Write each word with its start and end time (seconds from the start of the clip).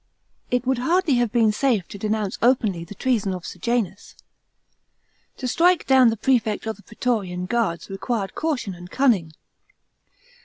It 0.49 0.65
would 0.65 0.79
hardly 0.79 1.13
have 1.17 1.31
been 1.31 1.51
safe 1.51 1.87
to 1.89 1.97
denounce 1.99 2.39
openly 2.41 2.83
the 2.83 2.95
treason 2.95 3.35
of 3.35 3.45
Sejanus. 3.45 4.15
To 5.37 5.47
strike 5.47 5.85
down 5.85 6.09
the 6.09 6.17
prefect 6.17 6.65
of 6.65 6.77
the 6.77 6.81
prastorian 6.81 7.45
guards 7.45 7.87
required 7.87 8.33
caution 8.33 8.73
and 8.73 8.89
cunning. 8.89 9.33